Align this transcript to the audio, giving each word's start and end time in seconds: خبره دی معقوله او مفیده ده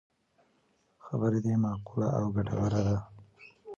خبره 1.05 1.39
دی 1.43 1.53
معقوله 1.63 2.07
او 2.17 2.25
مفیده 2.35 2.67
ده 2.85 2.95